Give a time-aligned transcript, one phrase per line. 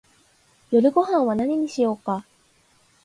[0.71, 2.25] 夜ごはんは何にしようか